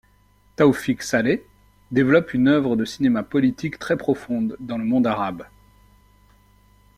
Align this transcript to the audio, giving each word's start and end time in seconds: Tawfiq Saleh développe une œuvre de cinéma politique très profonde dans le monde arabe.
Tawfiq 0.55 1.03
Saleh 1.03 1.43
développe 1.91 2.33
une 2.33 2.47
œuvre 2.47 2.75
de 2.75 2.85
cinéma 2.85 3.21
politique 3.21 3.77
très 3.77 3.95
profonde 3.97 4.57
dans 4.59 4.79
le 4.79 4.83
monde 4.83 5.05
arabe. 5.05 5.45